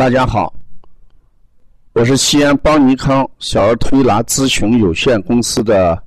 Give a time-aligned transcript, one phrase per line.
[0.00, 0.50] 大家好，
[1.92, 6.02] 我是西安邦尼康小儿推拿咨询有限公司的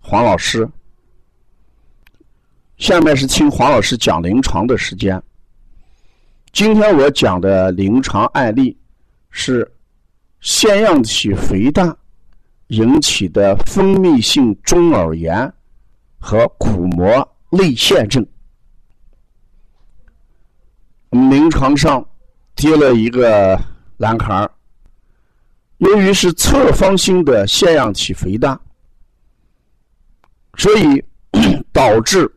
[0.00, 0.68] 黄老师。
[2.76, 5.18] 下面是听黄老师讲临床的时间。
[6.52, 8.76] 今天我讲的临床案例
[9.30, 9.66] 是
[10.42, 11.96] 腺样体肥大
[12.66, 15.50] 引起的分泌性中耳炎
[16.18, 18.22] 和鼓膜内陷症。
[21.08, 22.06] 临床上。
[22.58, 23.56] 接了一个
[23.96, 24.50] 男孩
[25.76, 28.60] 由于是侧方性的腺样体肥大，
[30.56, 31.00] 所以
[31.72, 32.28] 导致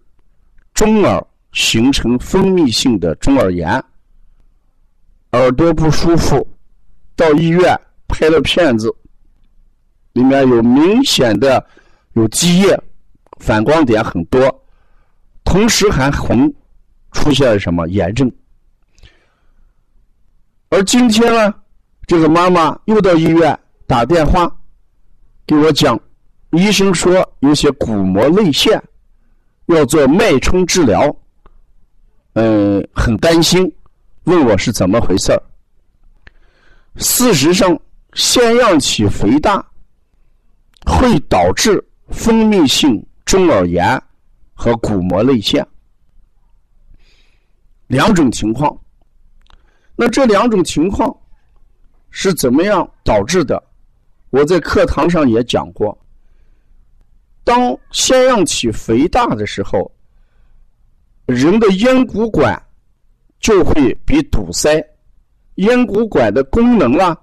[0.75, 3.83] 中耳形成分泌性的中耳炎，
[5.31, 6.47] 耳朵不舒服，
[7.15, 7.75] 到医院
[8.07, 8.95] 拍了片子，
[10.13, 11.65] 里面有明显的
[12.13, 12.79] 有积液，
[13.39, 14.63] 反光点很多，
[15.43, 16.53] 同时还红，
[17.11, 18.31] 出现了什么炎症？
[20.71, 21.53] 而今天呢，
[22.07, 24.49] 这个妈妈又到医院打电话
[25.45, 25.99] 给我讲，
[26.51, 28.81] 医生说有些鼓膜内陷，
[29.65, 31.13] 要做脉冲治疗。
[32.35, 33.69] 嗯，很担心，
[34.23, 35.37] 问我是怎么回事
[36.95, 37.77] 事实上，
[38.13, 39.61] 腺样体肥大
[40.85, 44.01] 会导致分泌性中耳炎
[44.53, 45.67] 和鼓膜内陷
[47.87, 48.73] 两种情况。
[49.95, 51.15] 那这两种情况
[52.09, 53.61] 是怎么样导致的？
[54.29, 55.97] 我在课堂上也讲过。
[57.43, 59.91] 当腺样体肥大的时候，
[61.25, 62.61] 人的咽鼓管
[63.39, 64.81] 就会被堵塞，
[65.55, 67.17] 咽鼓管的功能啊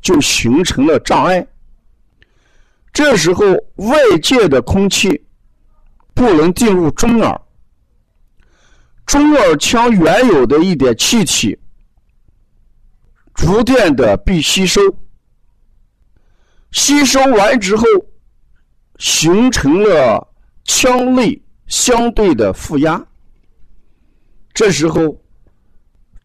[0.00, 1.46] 就形成了障碍。
[2.92, 3.44] 这时候
[3.76, 5.24] 外界的空气
[6.12, 7.40] 不能进入中耳，
[9.06, 11.58] 中耳腔原有的一点气体。
[13.42, 14.80] 逐渐的被吸收，
[16.70, 17.84] 吸收完之后，
[18.98, 20.24] 形成了
[20.62, 23.04] 腔内相对的负压。
[24.54, 25.20] 这时候，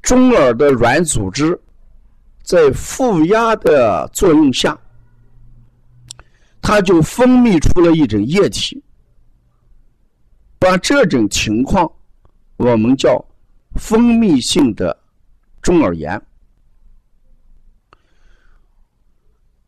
[0.03, 1.59] 中耳的软组织
[2.43, 4.79] 在负压的作用下，
[6.61, 8.79] 它就分泌出了一种液体。
[10.59, 11.91] 把这种情况，
[12.57, 13.25] 我们叫
[13.73, 14.95] 分泌性的
[15.63, 16.21] 中耳炎。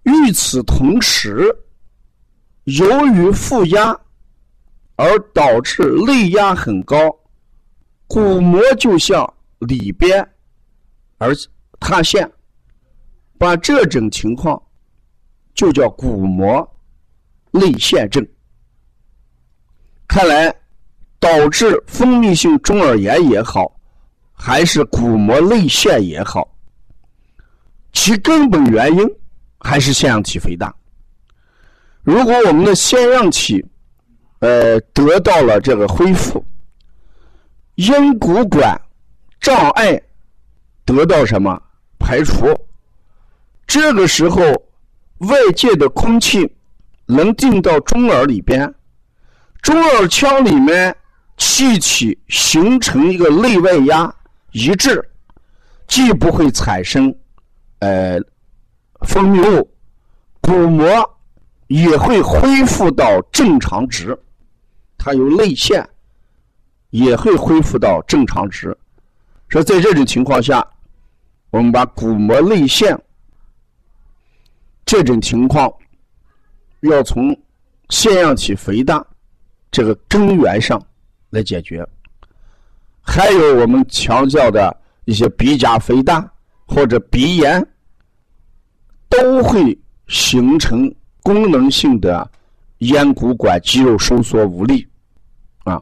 [0.10, 1.46] 与此同时，
[2.64, 3.98] 由于负压
[4.96, 6.98] 而导致内压很高，
[8.08, 10.28] 鼓膜就向里边
[11.18, 11.34] 而
[11.80, 12.30] 塌陷，
[13.38, 14.62] 把这种情况
[15.54, 16.68] 就叫鼓膜
[17.52, 18.26] 内陷症。
[20.08, 20.54] 看来，
[21.20, 23.80] 导致分泌性中耳炎也好，
[24.34, 26.58] 还是鼓膜内陷也好，
[27.94, 29.19] 其根本原因。
[29.60, 30.74] 还是腺样体肥大。
[32.02, 33.64] 如果我们的腺样体，
[34.40, 36.44] 呃，得到了这个恢复，
[37.76, 38.80] 咽鼓管
[39.40, 40.02] 障碍
[40.86, 41.62] 得到什么
[42.00, 42.48] 排除，
[43.68, 44.42] 这个时候
[45.20, 46.50] 外界的空气
[47.06, 48.74] 能进到中耳里边，
[49.62, 50.96] 中耳腔里面
[51.38, 54.12] 气体形成一个内外压
[54.54, 55.08] 一致，
[55.86, 57.14] 既不会产生，
[57.80, 58.20] 呃。
[59.02, 59.70] 分泌物，
[60.42, 60.88] 鼓膜
[61.68, 64.18] 也会恢复到正常值，
[64.98, 65.88] 它有泪腺，
[66.90, 68.76] 也会恢复到正常值。
[69.48, 70.68] 说在这种情况下，
[71.50, 73.00] 我们把鼓膜泪腺
[74.86, 75.72] 这种情况，
[76.82, 77.36] 要从
[77.90, 79.06] 腺样体肥大
[79.72, 80.82] 这个根源上
[81.30, 81.88] 来解决。
[83.02, 86.32] 还有我们强调的一些鼻甲肥大
[86.68, 87.66] 或者鼻炎。
[89.22, 89.78] 都会
[90.08, 92.30] 形成功能性的
[92.80, 94.88] 咽鼓管肌肉收缩无力，
[95.66, 95.82] 啊，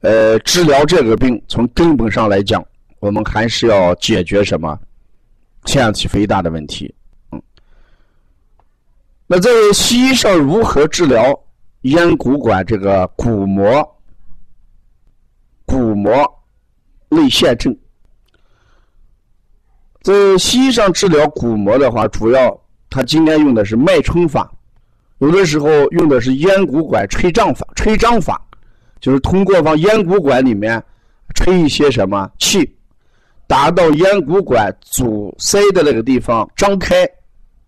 [0.00, 2.64] 呃，治疗这个病从根本上来讲，
[3.00, 4.78] 我们还是要解决什么
[5.64, 6.94] 腺样体肥大的问题，
[7.32, 7.42] 嗯。
[9.26, 11.36] 那在西医上如何治疗
[11.80, 14.00] 咽鼓管这个鼓膜
[15.66, 16.44] 鼓膜
[17.08, 17.76] 内陷症？
[20.02, 22.60] 在西医上治疗鼓膜的话，主要
[22.90, 24.50] 他今天用的是脉冲法，
[25.18, 27.66] 有的时候用的是咽鼓管吹胀法。
[27.76, 28.44] 吹胀法
[29.00, 30.82] 就是通过往咽鼓管里面
[31.34, 32.68] 吹一些什么气，
[33.46, 37.08] 达到咽鼓管阻塞的那个地方张开，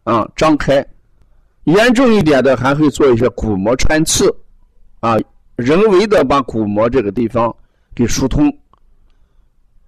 [0.03, 0.85] 啊，张开。
[1.65, 4.29] 严重一点的还会做一些鼓膜穿刺，
[5.01, 5.17] 啊，
[5.57, 7.55] 人为的把鼓膜这个地方
[7.95, 8.53] 给疏通。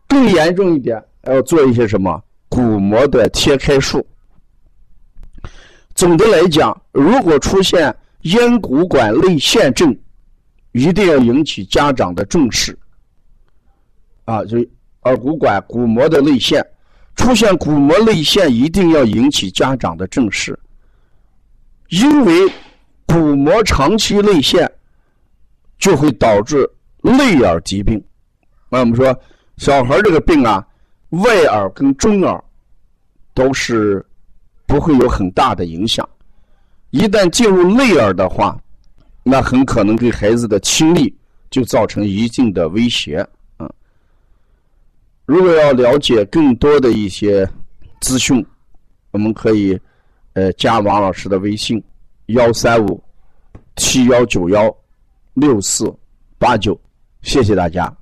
[0.08, 2.22] 更严重一点，还要做一些什么？
[2.56, 4.06] 鼓膜的切开术。
[5.94, 9.94] 总的来讲，如果出现咽鼓管内陷症，
[10.72, 12.74] 一定要引起家长的重视。
[14.24, 14.56] 啊，就
[15.02, 16.66] 耳骨管鼓膜的内陷，
[17.14, 20.58] 出现鼓膜内陷，一定要引起家长的重视。
[21.90, 22.50] 因为
[23.04, 24.66] 鼓膜长期内陷，
[25.78, 26.66] 就会导致
[27.02, 28.02] 内耳疾病。
[28.70, 29.14] 那我们说，
[29.58, 30.66] 小孩这个病啊，
[31.10, 32.42] 外耳跟中耳
[33.36, 34.04] 都是。
[34.68, 36.06] 不会有很大的影响，
[36.90, 38.60] 一旦进入内耳的话，
[39.22, 41.16] 那很可能给孩子的听力
[41.50, 43.24] 就造成一定的威胁。
[43.60, 43.70] 嗯，
[45.24, 47.48] 如果要了解更多的一些
[48.00, 48.44] 资讯，
[49.12, 49.78] 我们可以
[50.32, 51.80] 呃加王老师的微信：
[52.26, 53.00] 幺三五
[53.76, 54.76] 七幺九幺
[55.34, 55.96] 六四
[56.38, 56.76] 八九，
[57.22, 57.96] 谢谢大家。